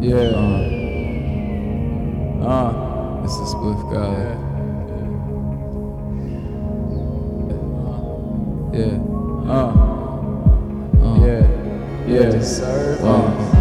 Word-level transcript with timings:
Yeah. 0.00 0.16
Uh, 0.16 0.40
uh, 2.42 3.22
it's 3.22 3.36
a 3.36 3.44
spliff 3.52 3.80
guy. 3.92 4.16
Yeah. 8.72 8.96
Uh. 9.46 9.70
Uh. 11.04 11.16
Yeah. 11.26 11.44
Yeah. 12.08 12.30
Deserve 12.30 13.04
Uh, 13.04 13.59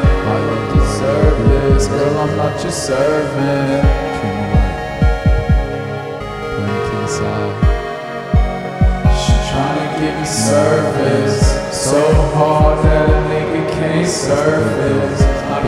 I 0.00 0.36
don't 0.46 0.68
deserve 0.78 1.38
this, 1.48 1.86
girl. 1.88 2.18
I'm 2.18 2.36
not 2.36 2.62
your 2.62 2.72
servant. 2.72 3.84
Treat 4.18 4.38
me. 4.50 4.62
Put 6.40 6.64
me 6.66 6.78
to. 6.88 7.74
She 9.20 9.34
tryna 9.48 9.86
give 10.00 10.16
me 10.18 10.26
service 10.26 11.40
so 11.72 12.00
hard 12.34 12.84
that 12.84 13.08
a 13.08 13.20
nigga 13.28 13.62
can't 13.72 14.08
surface. 14.08 15.20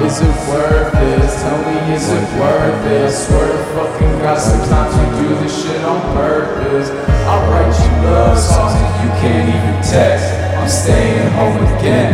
Is 0.05 0.21
it 0.21 0.37
worth 0.49 0.93
this? 0.93 1.43
Tell 1.43 1.59
me, 1.65 1.95
is 1.95 2.09
it 2.11 2.27
worth 2.39 2.87
it? 2.87 3.11
Swear 3.11 3.49
to 3.49 3.65
fucking 3.75 4.19
God, 4.21 4.39
sometimes 4.39 4.93
you 4.95 5.07
do 5.23 5.29
this 5.43 5.55
shit 5.63 5.83
on 5.85 6.01
purpose. 6.13 6.91
I 6.91 7.37
write 7.49 7.75
you 7.81 7.93
love 8.09 8.39
songs 8.39 8.75
and 8.77 8.95
you 9.03 9.11
can't 9.21 9.49
even 9.49 9.77
text. 9.83 10.27
I'm 10.57 10.69
staying 10.69 11.31
home 11.33 11.57
again. 11.79 12.13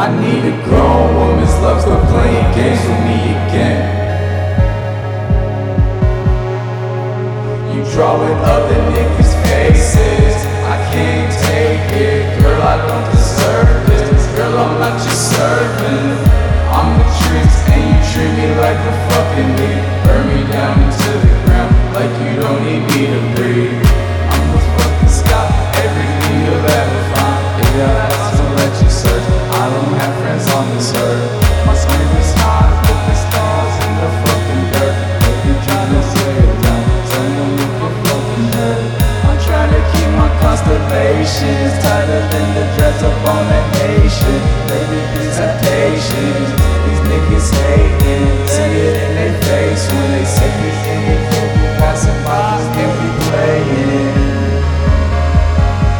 I 0.00 0.08
need 0.18 0.46
a 0.46 0.64
grown 0.64 1.14
woman's 1.14 1.52
love, 1.60 1.84
quit 1.84 2.00
playing 2.08 2.54
games 2.54 2.80
with 2.88 3.00
me 3.04 3.20
again. 3.36 3.99
Constellations 40.50 41.72
tighter 41.82 42.22
than 42.32 42.46
the 42.54 42.64
dreads 42.76 43.02
up 43.02 43.28
on 43.28 43.44
a 43.46 43.60
Haitian. 43.78 44.40
Baby, 44.66 45.00
these 45.14 45.36
temptations, 45.36 46.48
these 46.84 47.02
niggas 47.08 47.48
hating. 47.54 48.26
See 48.48 48.74
it 48.86 48.96
in 49.04 49.12
their 49.18 49.36
face 49.46 49.84
when 49.92 50.06
they 50.12 50.24
say 50.24 50.50
we 50.60 50.70
in 50.92 51.02
it, 51.14 51.22
we 51.54 51.66
passing 51.78 52.18
by 52.24 52.58
and 52.82 52.92
we 52.98 53.08
playing. 53.26 54.14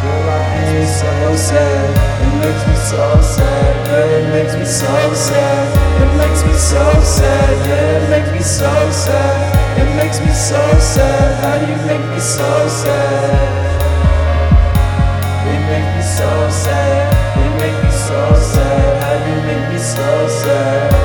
Girl, 0.01 0.29
I 0.29 0.85
so 0.85 1.35
sad. 1.35 1.89
It 2.21 2.33
makes 2.41 2.63
me 2.67 2.75
so 2.75 3.21
sad. 3.21 3.70
It 4.01 4.33
makes 4.33 4.55
me 4.55 4.65
so 4.65 5.13
sad. 5.13 5.67
It 6.01 6.17
makes 6.17 6.43
me 6.43 6.53
so 6.53 6.81
sad. 7.01 7.67
Yeah, 7.67 8.03
it 8.03 8.09
makes 8.09 8.31
me 8.31 8.39
so 8.41 8.73
sad. 8.89 9.77
It 9.77 9.95
makes 9.95 10.19
me 10.19 10.31
so 10.33 10.61
sad. 10.79 11.43
How 11.43 11.59
do 11.59 11.71
you 11.71 11.77
make 11.85 12.05
me 12.09 12.19
so 12.19 12.67
sad? 12.67 13.61
It 15.45 15.61
make 15.69 15.87
me 15.95 16.01
so 16.01 16.49
sad. 16.49 17.13
It 17.37 17.53
make 17.61 17.77
me 17.83 17.91
so 17.91 18.21
sad. 18.53 19.03
How 19.03 19.23
do 19.23 19.29
you 19.29 19.41
make 19.45 19.69
me 19.71 19.77
so 19.77 20.27
sad? 20.27 21.00